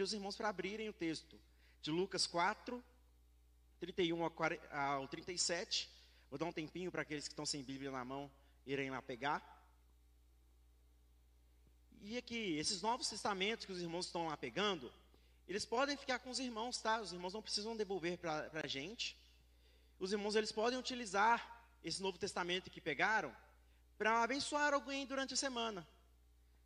[0.00, 1.38] pedir os irmãos para abrirem o texto
[1.82, 2.82] de Lucas 4,
[3.80, 4.30] 31
[4.72, 5.90] ao 37.
[6.30, 8.30] Vou dar um tempinho para aqueles que estão sem Bíblia na mão
[8.66, 9.42] irem lá pegar.
[12.00, 14.90] E aqui, esses novos testamentos que os irmãos estão lá pegando,
[15.46, 16.98] eles podem ficar com os irmãos, tá?
[16.98, 19.14] Os irmãos não precisam devolver para a gente.
[19.98, 23.36] Os irmãos, eles podem utilizar esse Novo Testamento que pegaram
[23.98, 25.86] para abençoar alguém durante a semana.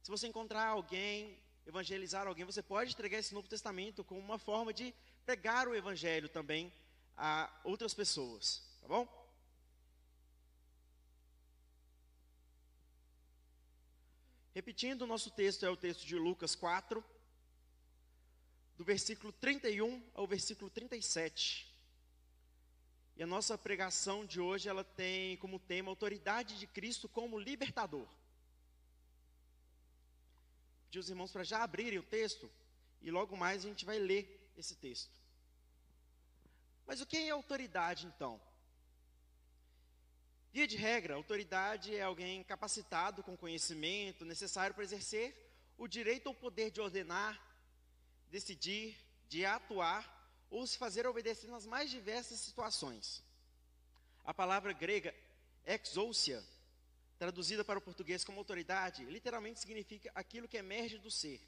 [0.04, 4.72] Se você encontrar alguém, evangelizar alguém, você pode entregar esse Novo Testamento como uma forma
[4.72, 6.72] de pregar o Evangelho também
[7.16, 9.24] a outras pessoas, tá bom?
[14.54, 17.04] Repetindo, o nosso texto é o texto de Lucas 4,
[18.76, 21.72] do versículo 31 ao versículo 37.
[23.16, 28.08] E a nossa pregação de hoje, ela tem como tema autoridade de Cristo como libertador.
[30.94, 32.48] Pedir os irmãos para já abrirem o texto
[33.02, 35.10] e logo mais a gente vai ler esse texto.
[36.86, 38.40] Mas o que é autoridade então?
[40.52, 45.34] Via de regra, autoridade é alguém capacitado com conhecimento necessário para exercer
[45.76, 47.42] o direito ou poder de ordenar,
[48.30, 48.96] decidir,
[49.28, 50.04] de atuar
[50.48, 53.20] ou se fazer obedecer nas mais diversas situações.
[54.24, 55.12] A palavra grega
[55.66, 56.40] exousia,
[57.18, 61.40] traduzida para o português como autoridade, literalmente significa aquilo que emerge do ser.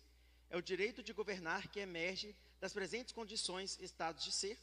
[0.48, 4.58] É o direito de governar que emerge das presentes condições, estados de ser,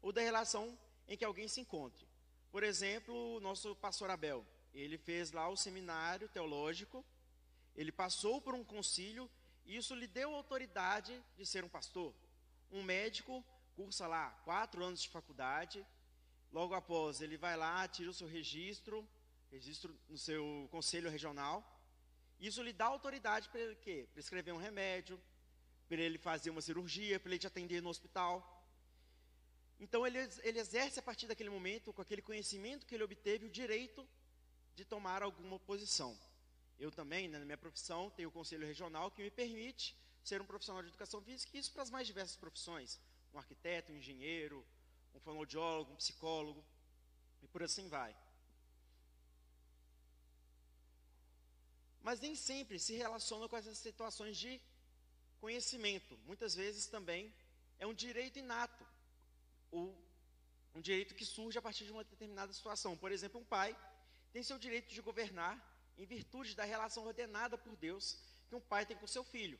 [0.00, 0.78] ou da relação
[1.08, 2.06] em que alguém se encontre.
[2.50, 4.44] Por exemplo, o nosso pastor Abel,
[4.74, 7.04] ele fez lá o seminário teológico,
[7.74, 9.30] ele passou por um concílio,
[9.64, 12.14] e isso lhe deu autoridade de ser um pastor.
[12.70, 13.44] Um médico
[13.74, 15.84] cursa lá quatro anos de faculdade,
[16.52, 19.06] logo após ele vai lá, tira o seu registro,
[19.52, 21.56] registro no seu conselho regional.
[22.40, 24.08] Isso lhe dá autoridade para ele quê?
[24.12, 25.20] Prescrever um remédio,
[25.88, 28.34] para ele fazer uma cirurgia, para ele te atender no hospital.
[29.78, 33.50] Então ele, ele exerce a partir daquele momento, com aquele conhecimento que ele obteve, o
[33.50, 34.08] direito
[34.74, 36.18] de tomar alguma posição.
[36.78, 39.94] Eu também, né, na minha profissão, tenho o conselho regional que me permite
[40.24, 42.98] ser um profissional de educação física, e isso para as mais diversas profissões
[43.34, 44.64] um arquiteto, um engenheiro,
[45.14, 46.62] um fonoaudiólogo, um psicólogo,
[47.42, 48.14] e por assim vai.
[52.02, 54.60] Mas nem sempre se relaciona com essas situações de
[55.40, 56.18] conhecimento.
[56.26, 57.32] Muitas vezes também
[57.78, 58.84] é um direito inato,
[59.70, 59.96] ou
[60.74, 62.96] um direito que surge a partir de uma determinada situação.
[62.96, 63.76] Por exemplo, um pai
[64.32, 65.54] tem seu direito de governar
[65.98, 69.58] em virtude da relação ordenada por Deus que um pai tem com seu filho.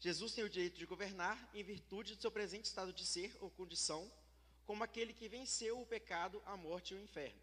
[0.00, 3.50] Jesus tem o direito de governar em virtude do seu presente estado de ser ou
[3.50, 4.10] condição,
[4.66, 7.40] como aquele que venceu o pecado, a morte e o inferno.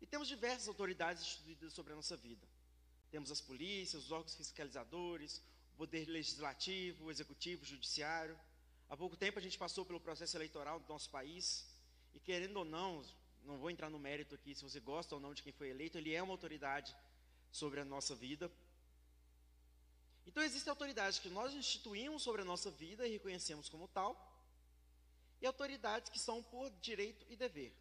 [0.00, 2.46] E temos diversas autoridades instituídas sobre a nossa vida.
[3.10, 5.42] Temos as polícias, os órgãos fiscalizadores,
[5.74, 8.38] o poder legislativo, o executivo, o judiciário.
[8.88, 11.66] Há pouco tempo a gente passou pelo processo eleitoral do nosso país,
[12.12, 13.04] e querendo ou não,
[13.44, 15.98] não vou entrar no mérito aqui se você gosta ou não de quem foi eleito,
[15.98, 16.94] ele é uma autoridade
[17.50, 18.50] sobre a nossa vida,
[20.26, 24.32] então existem autoridades que nós instituímos sobre a nossa vida e reconhecemos como tal,
[25.40, 27.72] e autoridades que são por direito e dever.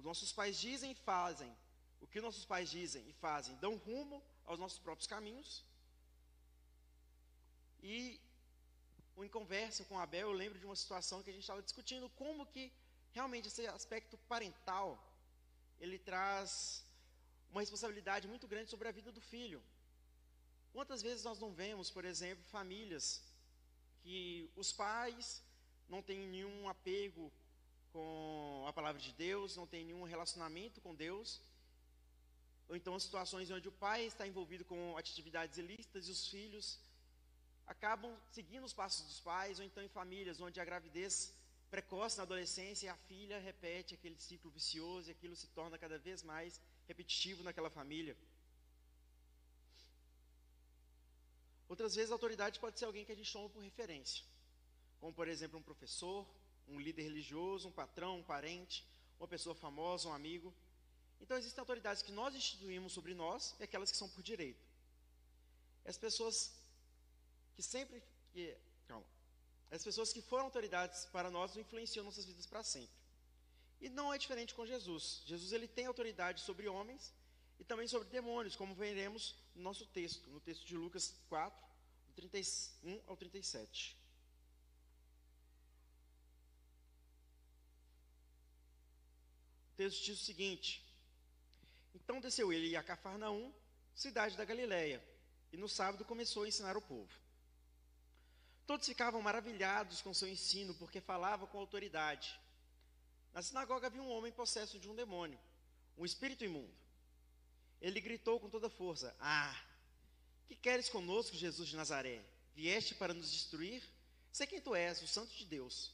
[0.00, 1.54] Os nossos pais dizem e fazem
[2.00, 5.62] o que nossos pais dizem e fazem, dão rumo aos nossos próprios caminhos.
[7.82, 8.18] E
[9.18, 12.46] em conversa com Abel, eu lembro de uma situação que a gente estava discutindo como
[12.46, 12.72] que
[13.12, 14.88] realmente esse aspecto parental
[15.78, 16.82] ele traz
[17.50, 19.62] uma responsabilidade muito grande sobre a vida do filho.
[20.72, 23.22] Quantas vezes nós não vemos, por exemplo, famílias
[24.02, 25.42] que os pais
[25.90, 27.30] não têm nenhum apego
[27.92, 31.40] com a palavra de Deus, não têm nenhum relacionamento com Deus,
[32.68, 36.78] ou então situações onde o pai está envolvido com atividades ilícitas e os filhos
[37.66, 41.32] acabam seguindo os passos dos pais, ou então em famílias onde a gravidez
[41.70, 45.98] precoce na adolescência e a filha repete aquele ciclo vicioso e aquilo se torna cada
[45.98, 48.16] vez mais repetitivo naquela família.
[51.68, 54.24] Outras vezes a autoridade pode ser alguém que a gente toma por referência,
[54.98, 56.26] como por exemplo um professor,
[56.70, 58.86] um líder religioso, um patrão, um parente,
[59.18, 60.54] uma pessoa famosa, um amigo.
[61.20, 64.64] Então existem autoridades que nós instituímos sobre nós e aquelas que são por direito.
[65.84, 66.52] As pessoas
[67.54, 68.02] que sempre
[68.32, 68.56] que,
[68.86, 69.06] calma,
[69.70, 72.96] as pessoas que foram autoridades para nós influenciam nossas vidas para sempre.
[73.80, 75.22] E não é diferente com Jesus.
[75.26, 77.14] Jesus ele tem autoridade sobre homens
[77.58, 81.66] e também sobre demônios, como veremos no nosso texto, no texto de Lucas 4,
[82.08, 83.99] do 31 ao 37.
[89.80, 90.84] Texto diz o seguinte:
[91.94, 93.50] Então desceu ele a Cafarnaum,
[93.94, 95.02] cidade da Galiléia,
[95.50, 97.10] e no sábado começou a ensinar o povo.
[98.66, 102.38] Todos ficavam maravilhados com seu ensino, porque falava com autoridade.
[103.32, 105.40] Na sinagoga havia um homem possesso de um demônio,
[105.96, 106.74] um espírito imundo.
[107.80, 109.58] Ele gritou com toda força: Ah,
[110.46, 112.22] que queres conosco, Jesus de Nazaré?
[112.54, 113.82] Vieste para nos destruir?
[114.30, 115.90] Sei quem tu és, o Santo de Deus.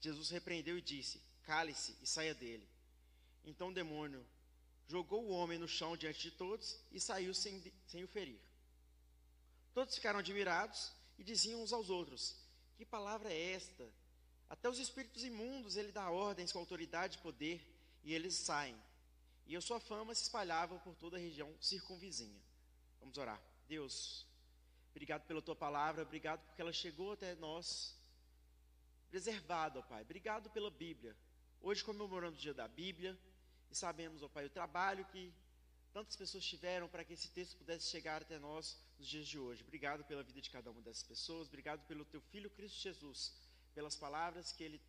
[0.00, 2.71] Jesus repreendeu e disse: Cale-se e saia dele.
[3.44, 4.24] Então o demônio
[4.86, 8.40] jogou o homem no chão diante de todos e saiu sem, sem o ferir.
[9.74, 12.36] Todos ficaram admirados e diziam uns aos outros:
[12.76, 13.88] Que palavra é esta?
[14.48, 17.60] Até os espíritos imundos ele dá ordens com autoridade e poder,
[18.04, 18.76] e eles saem.
[19.46, 22.40] E a sua fama se espalhava por toda a região circunvizinha.
[23.00, 23.40] Vamos orar.
[23.66, 24.26] Deus,
[24.90, 27.96] obrigado pela tua palavra, obrigado porque ela chegou até nós
[29.08, 30.02] preservada, Pai.
[30.02, 31.16] Obrigado pela Bíblia.
[31.60, 33.18] Hoje comemorando o dia da Bíblia
[33.72, 35.32] e sabemos, ó Pai, o trabalho que
[35.92, 39.62] tantas pessoas tiveram para que esse texto pudesse chegar até nós nos dias de hoje.
[39.62, 43.32] Obrigado pela vida de cada uma dessas pessoas, obrigado pelo teu filho Cristo Jesus,
[43.74, 44.80] pelas palavras que ele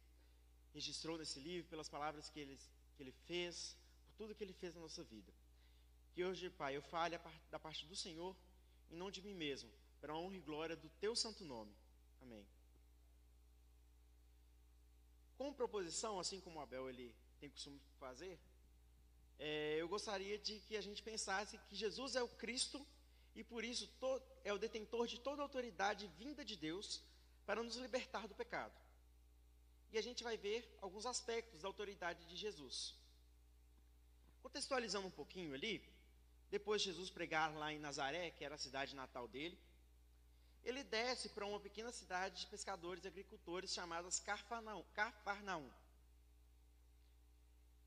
[0.73, 2.59] registrou nesse livro, pelas palavras que ele,
[2.95, 5.31] que ele fez, por tudo que ele fez na nossa vida.
[6.13, 7.17] Que hoje, Pai, eu fale
[7.49, 8.35] da parte do Senhor
[8.89, 9.71] e não de mim mesmo,
[10.01, 11.73] para a honra e glória do teu santo nome.
[12.21, 12.45] Amém.
[15.37, 18.39] Com proposição, assim como Abel ele tem costume fazer,
[19.45, 22.79] é, eu gostaria de que a gente pensasse que Jesus é o Cristo
[23.35, 23.85] e por isso
[24.45, 27.01] é o detentor de toda autoridade vinda de Deus
[27.45, 28.73] para nos libertar do pecado.
[29.91, 32.95] E a gente vai ver alguns aspectos da autoridade de Jesus.
[34.41, 35.83] Contextualizando um pouquinho ali,
[36.49, 39.59] depois de Jesus pregar lá em Nazaré, que era a cidade natal dele,
[40.63, 44.07] ele desce para uma pequena cidade de pescadores e agricultores chamada
[44.93, 45.69] Cafarnaum.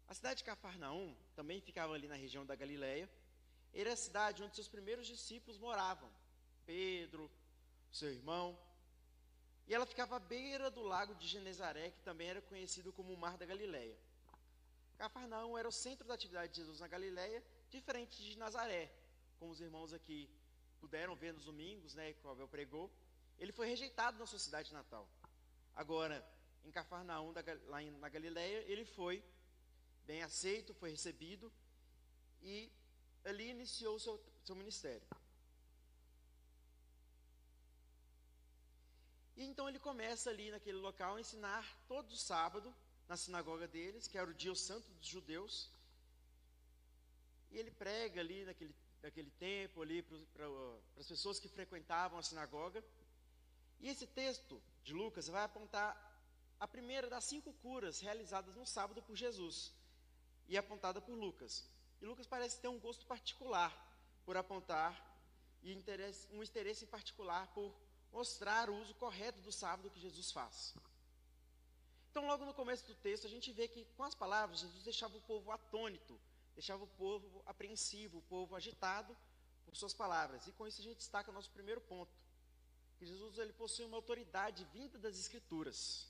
[0.08, 3.10] A cidade de Cafarnaum também ficava ali na região da Galileia.
[3.74, 6.10] Era a cidade onde seus primeiros discípulos moravam.
[6.64, 7.30] Pedro,
[7.90, 8.58] seu irmão.
[9.66, 13.16] E ela ficava à beira do lago de Genezaré, que também era conhecido como o
[13.16, 13.96] Mar da Galileia.
[14.96, 18.90] Cafarnaum era o centro da atividade de Jesus na Galileia, diferente de Nazaré,
[19.38, 20.30] como os irmãos aqui
[20.80, 22.90] puderam ver nos domingos, né, que o Abel pregou.
[23.38, 25.06] Ele foi rejeitado na sua cidade natal.
[25.74, 26.24] Agora,
[26.64, 27.34] em Cafarnaum,
[27.66, 29.22] lá na Galileia, ele foi
[30.06, 31.52] bem aceito, foi recebido
[32.42, 32.70] e
[33.24, 35.06] ali iniciou o seu, seu ministério.
[39.36, 42.74] E então ele começa ali naquele local a ensinar todo sábado
[43.08, 45.70] na sinagoga deles, que era o dia santo dos judeus.
[47.50, 50.46] E ele prega ali naquele, naquele tempo ali para
[50.96, 52.82] as pessoas que frequentavam a sinagoga.
[53.80, 55.90] E esse texto de Lucas vai apontar
[56.58, 59.75] a primeira das cinco curas realizadas no sábado por Jesus
[60.48, 61.68] e apontada por Lucas.
[62.00, 63.72] E Lucas parece ter um gosto particular
[64.24, 64.92] por apontar
[65.62, 67.74] e interesse, um interesse em particular por
[68.12, 70.74] mostrar o uso correto do sábado que Jesus faz.
[72.10, 75.16] Então, logo no começo do texto, a gente vê que com as palavras, Jesus deixava
[75.18, 76.18] o povo atônito,
[76.54, 79.14] deixava o povo apreensivo, o povo agitado
[79.66, 80.46] por suas palavras.
[80.46, 82.10] E com isso a gente destaca o nosso primeiro ponto,
[82.98, 86.08] que Jesus ele possui uma autoridade vinda das Escrituras.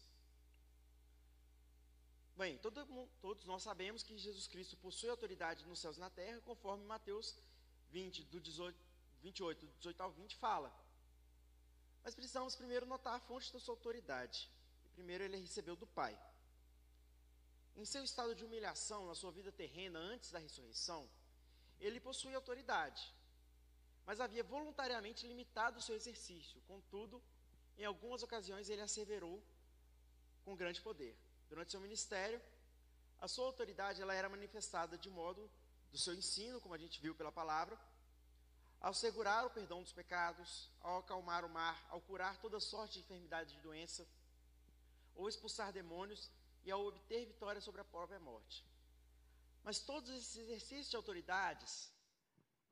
[2.36, 6.38] Bem, todo, todos nós sabemos que Jesus Cristo possui autoridade nos céus e na terra,
[6.42, 7.34] conforme Mateus
[7.90, 8.78] 20, do 18,
[9.22, 10.70] 28, do 18 ao 20, fala.
[12.04, 14.50] Mas precisamos primeiro notar a fonte da sua autoridade.
[14.92, 16.14] Primeiro ele recebeu do Pai.
[17.74, 21.08] Em seu estado de humilhação, na sua vida terrena antes da ressurreição,
[21.80, 23.14] ele possui autoridade,
[24.04, 26.60] mas havia voluntariamente limitado o seu exercício.
[26.66, 27.22] Contudo,
[27.78, 29.42] em algumas ocasiões ele asseverou
[30.44, 31.16] com grande poder.
[31.48, 32.40] Durante seu ministério,
[33.20, 35.50] a sua autoridade ela era manifestada de modo
[35.90, 37.78] do seu ensino, como a gente viu pela palavra,
[38.80, 43.00] ao segurar o perdão dos pecados, ao acalmar o mar, ao curar toda sorte de
[43.00, 44.06] enfermidade e doença,
[45.14, 46.30] ou expulsar demônios
[46.64, 48.64] e ao obter vitória sobre a própria morte.
[49.64, 51.90] Mas todos esses exercícios de autoridades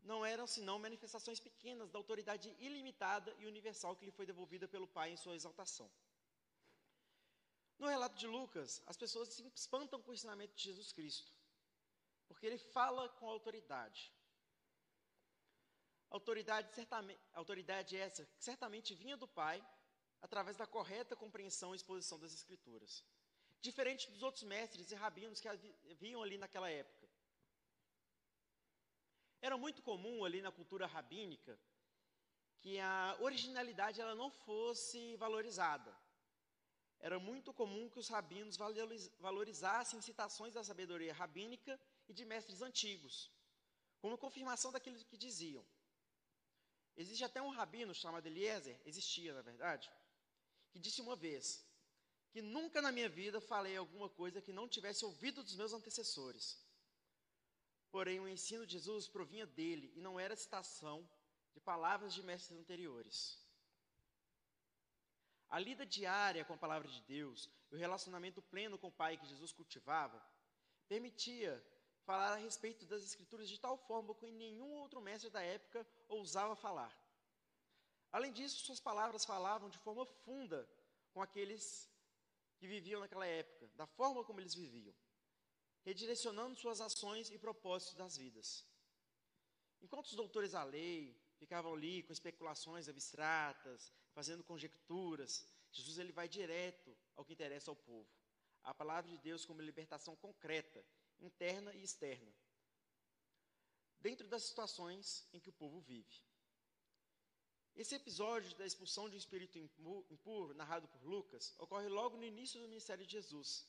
[0.05, 4.87] não eram senão manifestações pequenas da autoridade ilimitada e universal que lhe foi devolvida pelo
[4.87, 5.91] Pai em sua exaltação.
[7.79, 11.33] No relato de Lucas, as pessoas se espantam com o ensinamento de Jesus Cristo,
[12.27, 14.13] porque ele fala com autoridade.
[16.11, 19.65] Autoridade, certamente, autoridade essa que certamente vinha do Pai,
[20.23, 23.05] através da correta compreensão e exposição das Escrituras.
[23.61, 27.09] Diferente dos outros mestres e rabinos que haviam ali naquela época.
[29.41, 31.59] Era muito comum ali na cultura rabínica
[32.61, 36.04] que a originalidade ela não fosse valorizada
[37.07, 38.57] era muito comum que os rabinos
[39.27, 43.31] valorizassem citações da sabedoria rabínica e de mestres antigos,
[44.01, 45.63] como confirmação daquilo que diziam.
[46.97, 49.93] Existe até um rabino chamado Eliezer, existia na verdade,
[50.71, 51.63] que disse uma vez
[52.31, 56.59] que nunca na minha vida falei alguma coisa que não tivesse ouvido dos meus antecessores.
[57.91, 61.07] Porém, o ensino de Jesus provinha dele e não era citação
[61.53, 63.44] de palavras de mestres anteriores.
[65.55, 69.17] A lida diária com a palavra de Deus e o relacionamento pleno com o Pai
[69.17, 70.21] que Jesus cultivava
[70.89, 71.53] permitia
[72.05, 76.57] falar a respeito das Escrituras de tal forma que nenhum outro mestre da época ousava
[76.57, 76.93] falar.
[78.11, 80.69] Além disso, suas palavras falavam de forma funda
[81.13, 81.89] com aqueles
[82.59, 84.93] que viviam naquela época, da forma como eles viviam
[85.85, 88.67] redirecionando suas ações e propósitos das vidas.
[89.81, 96.29] Enquanto os doutores da lei ficavam ali com especulações abstratas, fazendo conjecturas, Jesus ele vai
[96.29, 98.09] direto ao que interessa ao povo.
[98.63, 100.85] A palavra de Deus como libertação concreta,
[101.21, 102.33] interna e externa,
[104.01, 106.23] dentro das situações em que o povo vive.
[107.75, 112.61] Esse episódio da expulsão de um espírito impuro, narrado por Lucas, ocorre logo no início
[112.61, 113.67] do ministério de Jesus,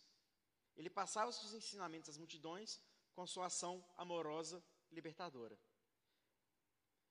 [0.75, 2.79] ele passava seus ensinamentos às multidões
[3.13, 5.57] com sua ação amorosa libertadora.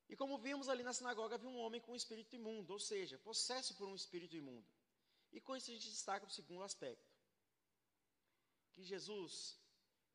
[0.08, 3.18] E como vimos ali na sinagoga, havia um homem com um espírito imundo, ou seja,
[3.18, 4.66] possesso por um espírito imundo.
[5.32, 7.12] E com isso a gente destaca o segundo aspecto.
[8.72, 9.58] Que Jesus,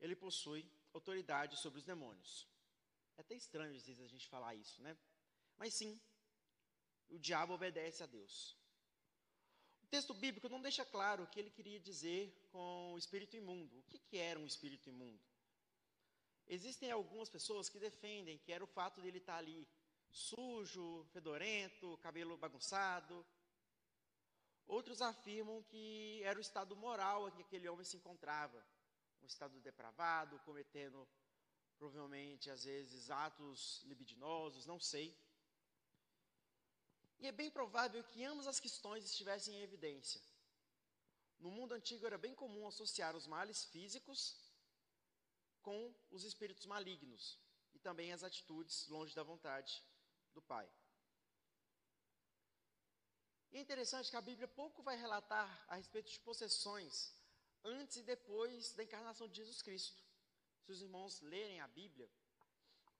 [0.00, 2.46] ele possui autoridade sobre os demônios.
[3.16, 4.96] É até estranho às vezes a gente falar isso, né?
[5.56, 6.00] Mas sim,
[7.08, 8.56] o diabo obedece a Deus
[9.90, 13.76] texto bíblico não deixa claro o que ele queria dizer com o espírito imundo.
[13.78, 15.20] O que, que era um espírito imundo?
[16.46, 19.68] Existem algumas pessoas que defendem que era o fato dele estar ali
[20.10, 23.26] sujo, fedorento, cabelo bagunçado.
[24.66, 28.64] Outros afirmam que era o estado moral em que aquele homem se encontrava,
[29.22, 31.08] um estado depravado, cometendo
[31.76, 35.16] provavelmente às vezes atos libidinosos, não sei.
[37.18, 40.20] E é bem provável que ambas as questões estivessem em evidência.
[41.38, 44.36] No mundo antigo era bem comum associar os males físicos
[45.62, 47.38] com os espíritos malignos
[47.74, 49.82] e também as atitudes longe da vontade
[50.34, 50.68] do Pai.
[53.52, 57.12] E é interessante que a Bíblia pouco vai relatar a respeito de possessões
[57.64, 60.00] antes e depois da encarnação de Jesus Cristo.
[60.64, 62.08] Se os irmãos lerem a Bíblia,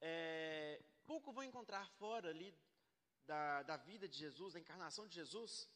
[0.00, 2.52] é, pouco vão encontrar fora ali
[3.26, 5.68] da, da vida de Jesus, da encarnação de Jesus,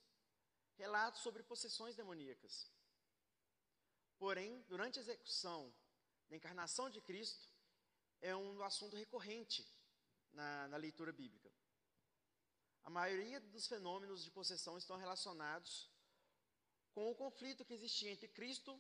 [0.77, 2.69] relatos sobre possessões demoníacas.
[4.19, 5.73] Porém, durante a execução
[6.29, 7.49] da encarnação de Cristo,
[8.21, 9.65] é um assunto recorrente
[10.35, 11.51] na, na leitura bíblica.
[12.85, 15.91] A maioria dos fenômenos de possessão estão relacionados
[16.93, 18.79] com o conflito que existia entre Cristo,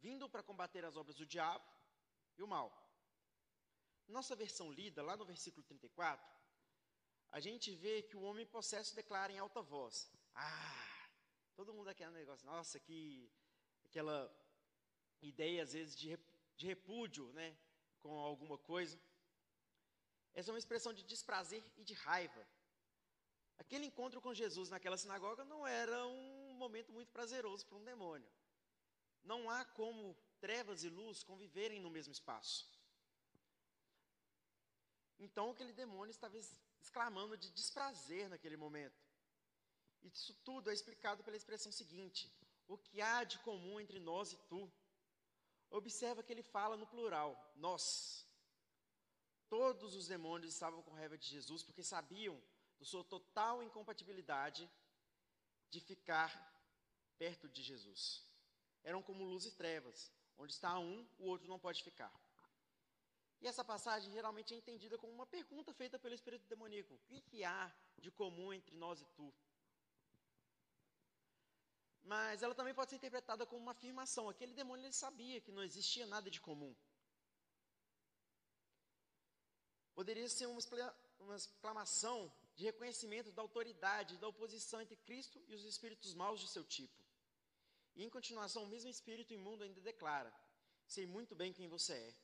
[0.00, 1.64] vindo para combater as obras do diabo,
[2.36, 2.68] e o mal.
[4.06, 6.24] Nossa versão lida, lá no versículo 34,
[7.30, 11.10] a gente vê que o homem possesso declara em alta voz: Ah,
[11.54, 13.30] todo mundo aquele negócio, nossa, que
[13.84, 14.32] aquela
[15.20, 16.18] ideia às vezes de,
[16.56, 17.56] de repúdio, né,
[18.00, 18.98] com alguma coisa.
[20.34, 22.46] Essa é uma expressão de desprazer e de raiva.
[23.58, 28.30] Aquele encontro com Jesus naquela sinagoga não era um momento muito prazeroso para um demônio.
[29.24, 32.70] Não há como trevas e luz conviverem no mesmo espaço.
[35.18, 36.38] Então aquele demônio estava
[36.80, 39.02] exclamando de desprazer naquele momento.
[40.02, 42.32] Isso tudo é explicado pela expressão seguinte:
[42.68, 44.70] o que há de comum entre nós e tu?
[45.70, 48.26] Observa que ele fala no plural, nós.
[49.48, 52.40] Todos os demônios estavam com raiva de Jesus porque sabiam
[52.78, 54.70] da sua total incompatibilidade
[55.70, 56.30] de ficar
[57.18, 58.22] perto de Jesus.
[58.84, 62.12] Eram como luz e trevas, onde está um, o outro não pode ficar.
[63.40, 67.20] E essa passagem geralmente é entendida como uma pergunta feita pelo espírito demoníaco: o que,
[67.20, 69.32] que há de comum entre nós e tu?
[72.02, 74.28] Mas ela também pode ser interpretada como uma afirmação.
[74.28, 76.74] Aquele demônio ele sabia que não existia nada de comum.
[79.98, 80.60] Poderia ser uma,
[81.18, 86.46] uma exclamação de reconhecimento da autoridade, da oposição entre Cristo e os espíritos maus de
[86.46, 87.02] seu tipo.
[87.96, 90.32] E em continuação, o mesmo espírito imundo ainda declara:
[90.86, 92.14] Sei muito bem quem você é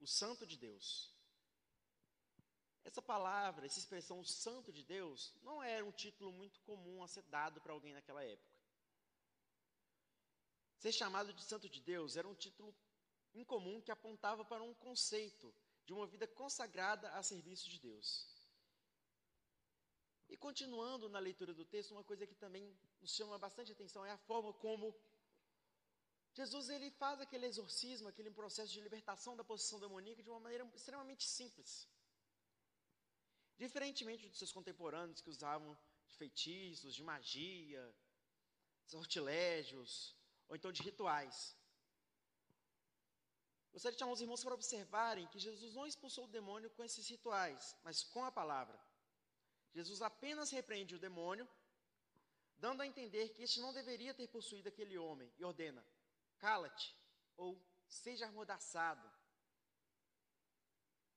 [0.00, 1.14] o Santo de Deus.
[2.82, 7.08] Essa palavra, essa expressão, o Santo de Deus, não era um título muito comum a
[7.08, 8.56] ser dado para alguém naquela época.
[10.78, 12.74] Ser chamado de Santo de Deus era um título
[13.34, 15.54] incomum que apontava para um conceito
[15.88, 18.08] de uma vida consagrada a serviço de Deus.
[20.32, 22.64] E continuando na leitura do texto, uma coisa que também
[23.00, 24.94] nos chama bastante atenção é a forma como
[26.38, 30.70] Jesus ele faz aquele exorcismo, aquele processo de libertação da possessão demoníaca de uma maneira
[30.80, 31.88] extremamente simples.
[33.56, 35.70] Diferentemente dos seus contemporâneos que usavam
[36.06, 37.82] de feitiços, de magia,
[38.94, 39.90] sortilégios,
[40.48, 41.56] ou então de rituais.
[43.72, 47.06] Gostaria de chamar os irmãos para observarem que Jesus não expulsou o demônio com esses
[47.08, 48.78] rituais, mas com a palavra.
[49.72, 51.48] Jesus apenas repreende o demônio,
[52.58, 55.84] dando a entender que este não deveria ter possuído aquele homem, e ordena:
[56.38, 56.96] cala-te,
[57.36, 59.08] ou seja amordaçado.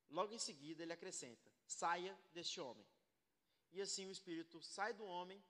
[0.09, 2.85] Logo em seguida, ele acrescenta: saia deste homem.
[3.71, 5.41] E assim o espírito sai do homem,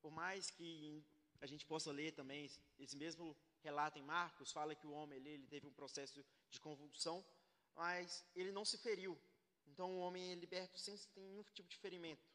[0.00, 1.04] por mais que
[1.40, 3.36] a gente possa ler também esse mesmo
[3.70, 6.14] relato em Marcos, fala que o homem ali, ele teve um processo
[6.52, 7.16] de convulsão,
[7.74, 9.14] mas ele não se feriu.
[9.70, 12.26] Então o homem é liberto sem nenhum tipo de ferimento.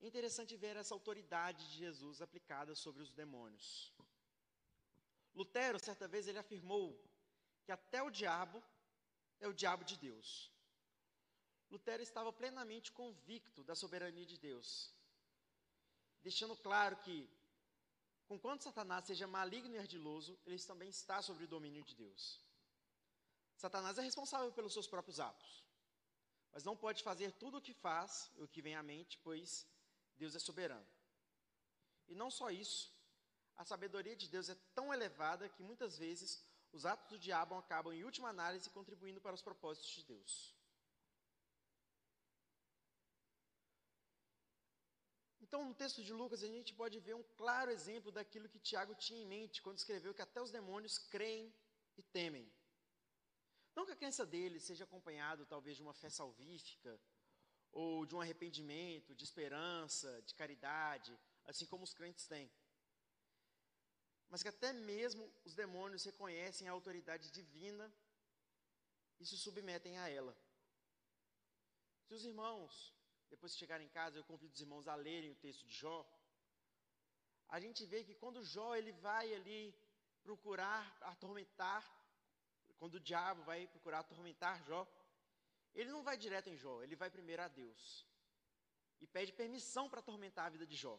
[0.00, 3.66] É interessante ver essa autoridade de Jesus aplicada sobre os demônios.
[5.34, 6.86] Lutero, certa vez, ele afirmou
[7.64, 8.62] que até o diabo
[9.40, 10.28] é o diabo de Deus.
[11.70, 14.68] Lutero estava plenamente convicto da soberania de Deus,
[16.24, 17.30] deixando claro que,
[18.26, 22.40] conquanto Satanás seja maligno e ardiloso, ele também está sobre o domínio de Deus.
[23.56, 25.62] Satanás é responsável pelos seus próprios atos,
[26.50, 29.66] mas não pode fazer tudo o que faz, o que vem à mente, pois
[30.16, 30.86] Deus é soberano.
[32.08, 32.90] E não só isso,
[33.56, 37.92] a sabedoria de Deus é tão elevada que muitas vezes os atos do diabo acabam,
[37.92, 40.53] em última análise, contribuindo para os propósitos de Deus.
[45.54, 48.92] Então, no texto de Lucas, a gente pode ver um claro exemplo daquilo que Tiago
[48.96, 51.54] tinha em mente quando escreveu que até os demônios creem
[51.96, 52.52] e temem.
[53.72, 57.00] Não que a crença dele seja acompanhado, talvez, de uma fé salvífica,
[57.70, 62.50] ou de um arrependimento, de esperança, de caridade, assim como os crentes têm.
[64.28, 67.94] Mas que até mesmo os demônios reconhecem a autoridade divina
[69.20, 70.36] e se submetem a ela.
[72.08, 72.92] Se os irmãos,
[73.30, 76.06] depois de chegarem em casa, eu convido os irmãos a lerem o texto de Jó,
[77.48, 79.74] a gente vê que quando Jó ele vai ali
[80.22, 81.82] procurar atormentar,
[82.78, 84.86] quando o diabo vai procurar atormentar Jó,
[85.74, 88.06] ele não vai direto em Jó, ele vai primeiro a Deus.
[89.00, 90.98] E pede permissão para atormentar a vida de Jó.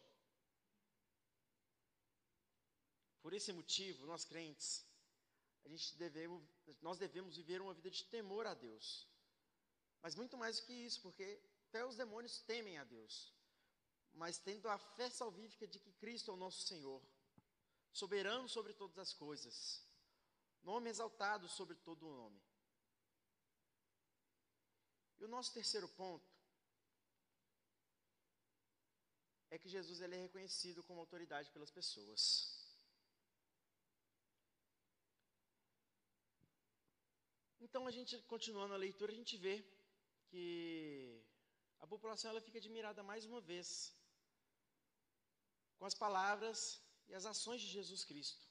[3.22, 4.86] Por esse motivo, nós crentes,
[5.64, 6.44] a gente devemos,
[6.82, 9.08] nós devemos viver uma vida de temor a Deus.
[10.02, 11.42] Mas muito mais do que isso, porque
[11.76, 13.34] até os demônios temem a Deus.
[14.14, 17.02] Mas tendo a fé salvífica de que Cristo é o nosso Senhor,
[17.92, 19.84] soberano sobre todas as coisas,
[20.64, 22.42] nome exaltado sobre todo o nome.
[25.18, 26.26] E o nosso terceiro ponto
[29.50, 32.24] é que Jesus ele é reconhecido como autoridade pelas pessoas.
[37.60, 39.56] Então a gente continuando a leitura, a gente vê
[40.30, 41.35] que
[41.80, 43.94] a população ela fica admirada mais uma vez
[45.78, 48.48] com as palavras e as ações de Jesus Cristo,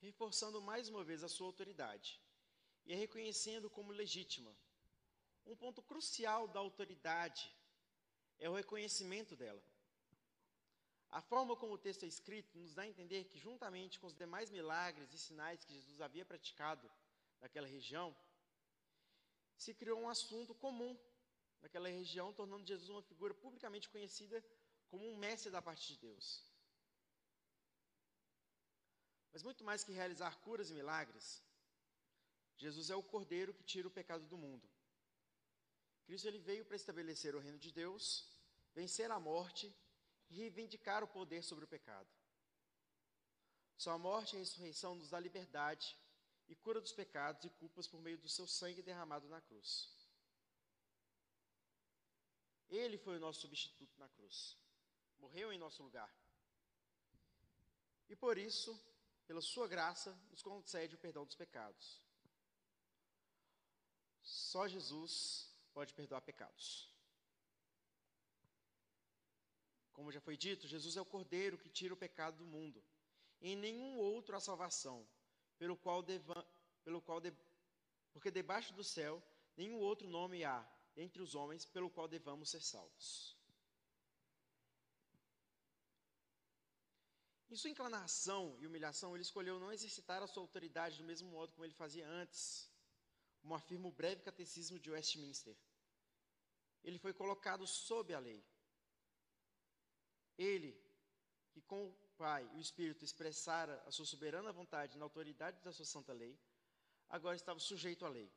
[0.00, 2.20] reforçando mais uma vez a sua autoridade
[2.86, 4.54] e a reconhecendo como legítima.
[5.46, 7.54] Um ponto crucial da autoridade
[8.38, 9.62] é o reconhecimento dela.
[11.10, 14.16] A forma como o texto é escrito nos dá a entender que, juntamente com os
[14.16, 16.90] demais milagres e sinais que Jesus havia praticado
[17.40, 18.14] naquela região,
[19.56, 20.98] se criou um assunto comum
[21.60, 24.44] naquela região, tornando Jesus uma figura publicamente conhecida
[24.88, 26.44] como um mestre da parte de Deus.
[29.32, 31.42] Mas muito mais que realizar curas e milagres,
[32.56, 34.68] Jesus é o cordeiro que tira o pecado do mundo.
[36.04, 38.28] Cristo ele veio para estabelecer o reino de Deus,
[38.74, 39.74] vencer a morte
[40.30, 42.08] e reivindicar o poder sobre o pecado.
[43.76, 45.96] Sua morte e ressurreição nos dá liberdade
[46.48, 49.94] e cura dos pecados e culpas por meio do seu sangue derramado na cruz.
[52.68, 54.56] Ele foi o nosso substituto na cruz.
[55.18, 56.12] Morreu em nosso lugar.
[58.08, 58.78] E por isso,
[59.26, 62.02] pela sua graça, nos concede o perdão dos pecados.
[64.22, 66.92] Só Jesus pode perdoar pecados.
[69.92, 72.82] Como já foi dito, Jesus é o Cordeiro que tira o pecado do mundo.
[73.40, 75.06] Em nenhum outro há salvação,
[75.58, 76.46] pelo qual, deva,
[76.82, 77.32] pelo qual de,
[78.12, 79.22] porque debaixo do céu
[79.56, 83.36] nenhum outro nome há entre os homens pelo qual devamos ser salvos.
[87.50, 91.52] Em sua inclinação e humilhação, ele escolheu não exercitar a sua autoridade do mesmo modo
[91.52, 92.72] como ele fazia antes
[93.44, 95.54] como afirma o breve catecismo de Westminster.
[96.82, 98.42] Ele foi colocado sob a lei.
[100.38, 100.72] Ele,
[101.52, 105.84] que com Pai e o Espírito expressara a sua soberana vontade na autoridade da sua
[105.84, 106.38] santa lei,
[107.08, 108.32] agora estava sujeito à lei.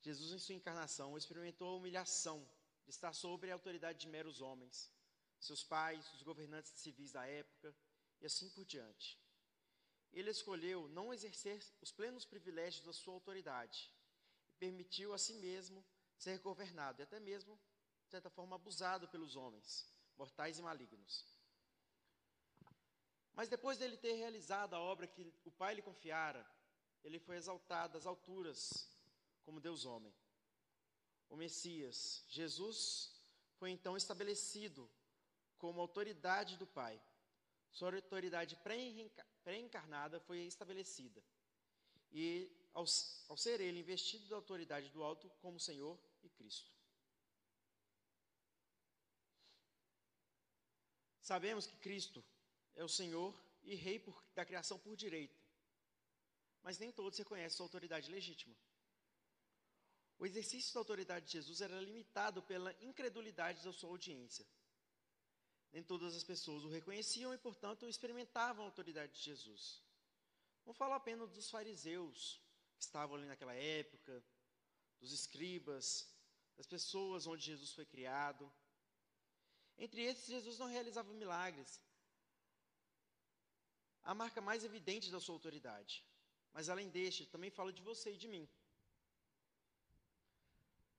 [0.00, 2.48] Jesus, em sua encarnação, experimentou a humilhação
[2.84, 4.92] de estar sobre a autoridade de meros homens,
[5.38, 7.74] seus pais, os governantes civis da época
[8.20, 9.18] e assim por diante.
[10.12, 13.90] Ele escolheu não exercer os plenos privilégios da sua autoridade
[14.48, 15.84] e permitiu a si mesmo
[16.16, 17.58] ser governado e até mesmo,
[18.04, 21.26] de certa forma, abusado pelos homens, mortais e malignos.
[23.34, 26.46] Mas depois dele ter realizado a obra que o Pai lhe confiara,
[27.02, 28.88] ele foi exaltado às alturas
[29.42, 30.14] como Deus homem.
[31.28, 33.10] O Messias, Jesus,
[33.56, 34.88] foi então estabelecido
[35.56, 37.00] como autoridade do Pai.
[37.70, 38.56] Sua autoridade
[39.42, 41.24] pré-encarnada foi estabelecida.
[42.10, 42.84] E ao,
[43.28, 46.70] ao ser ele investido da autoridade do alto como Senhor e Cristo.
[51.20, 52.22] Sabemos que Cristo
[52.74, 55.40] é o Senhor e Rei por, da criação por direito,
[56.62, 58.56] mas nem todos reconhecem sua autoridade legítima.
[60.18, 64.46] O exercício da autoridade de Jesus era limitado pela incredulidade da sua audiência.
[65.72, 69.82] Nem todas as pessoas o reconheciam e, portanto, experimentavam a autoridade de Jesus.
[70.64, 72.40] Não falo apenas dos fariseus,
[72.76, 74.22] que estavam ali naquela época,
[75.00, 76.08] dos escribas,
[76.56, 78.50] das pessoas onde Jesus foi criado.
[79.76, 81.80] Entre esses, Jesus não realizava milagres,
[84.04, 86.04] a marca mais evidente da sua autoridade.
[86.52, 88.48] Mas além deste, também falo de você e de mim.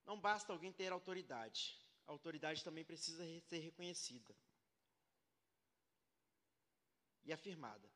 [0.06, 4.36] Não basta alguém ter autoridade, a autoridade também precisa ser reconhecida
[7.24, 7.90] e afirmada.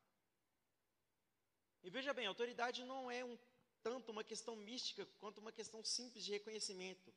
[1.82, 3.38] E veja bem, autoridade não é um,
[3.82, 7.14] tanto uma questão mística quanto uma questão simples de reconhecimento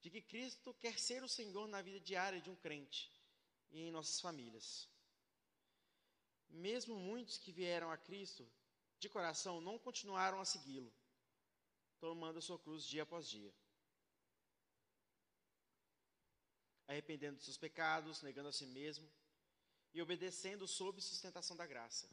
[0.00, 3.10] de que Cristo quer ser o Senhor na vida diária de um crente
[3.70, 4.91] e em nossas famílias.
[6.52, 8.46] Mesmo muitos que vieram a Cristo
[8.98, 10.92] de coração não continuaram a segui-lo,
[11.98, 13.52] tomando a sua cruz dia após dia.
[16.86, 19.10] Arrependendo de seus pecados, negando a si mesmo
[19.94, 22.08] e obedecendo sob sustentação da graça.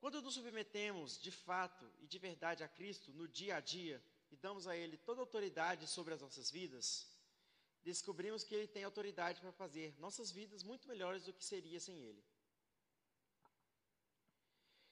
[0.00, 4.36] Quando nos submetemos de fato e de verdade a Cristo no dia a dia e
[4.36, 7.06] damos a Ele toda a autoridade sobre as nossas vidas,
[7.82, 11.98] descobrimos que Ele tem autoridade para fazer nossas vidas muito melhores do que seria sem
[12.00, 12.24] Ele.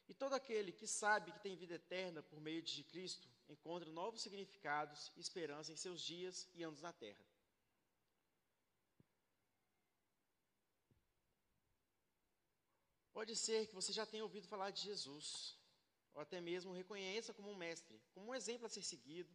[0.08, 4.22] E todo aquele que sabe que tem vida eterna por meio de Cristo encontra novos
[4.22, 7.24] significados e esperança em seus dias e anos na terra.
[13.12, 15.56] Pode ser que você já tenha ouvido falar de Jesus,
[16.12, 19.34] ou até mesmo reconheça como um mestre, como um exemplo a ser seguido,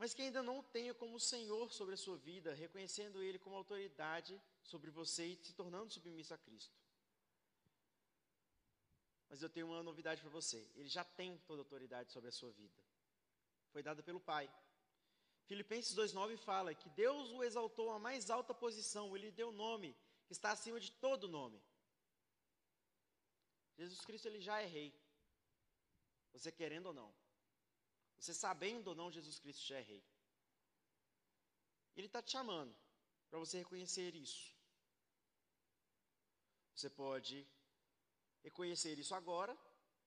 [0.00, 3.54] mas que ainda não o tenha como Senhor sobre a sua vida, reconhecendo Ele como
[3.54, 6.74] autoridade sobre você e se tornando submisso a Cristo.
[9.28, 12.32] Mas eu tenho uma novidade para você: Ele já tem toda a autoridade sobre a
[12.32, 12.82] sua vida.
[13.72, 14.50] Foi dada pelo Pai.
[15.44, 19.94] Filipenses 2,9 fala que Deus o exaltou à mais alta posição, ele deu nome
[20.26, 21.62] que está acima de todo nome.
[23.76, 24.98] Jesus Cristo ele já é rei.
[26.32, 27.14] Você querendo ou não.
[28.20, 30.04] Você sabendo ou não, Jesus Cristo já é rei.
[31.96, 32.76] Ele está te chamando
[33.30, 34.54] para você reconhecer isso.
[36.74, 37.48] Você pode
[38.42, 39.56] reconhecer isso agora,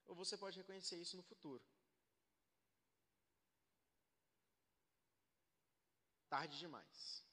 [0.06, 1.64] ou você pode reconhecer isso no futuro.
[6.30, 7.24] Tarde demais.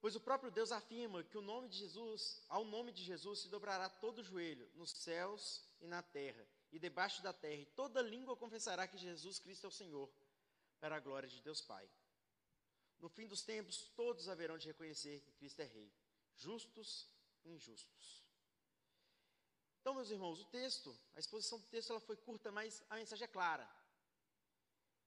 [0.00, 3.48] Pois o próprio Deus afirma que o nome de Jesus, ao nome de Jesus se
[3.48, 8.02] dobrará todo o joelho, nos céus e na terra, e debaixo da terra, e toda
[8.02, 10.10] língua confessará que Jesus Cristo é o Senhor,
[10.80, 11.88] para a glória de Deus Pai.
[12.98, 15.92] No fim dos tempos, todos haverão de reconhecer que Cristo é Rei,
[16.34, 17.08] justos
[17.44, 18.24] e injustos.
[19.80, 23.24] Então, meus irmãos, o texto, a exposição do texto, ela foi curta, mas a mensagem
[23.24, 23.68] é clara.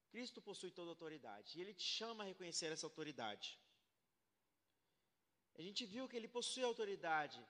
[0.10, 3.60] Cristo possui toda a autoridade e ele te chama a reconhecer essa autoridade.
[5.56, 7.45] A gente viu que ele possui autoridade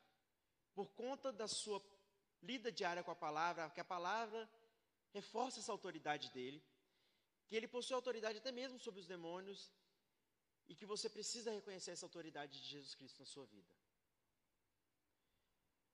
[0.74, 1.80] por conta da sua
[2.42, 4.50] lida diária com a palavra, que a palavra
[5.14, 6.64] reforça essa autoridade dele,
[7.48, 9.72] que ele possui autoridade até mesmo sobre os demônios
[10.68, 13.81] e que você precisa reconhecer essa autoridade de Jesus Cristo na sua vida.